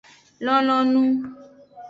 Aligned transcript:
Lonlonu. 0.45 1.03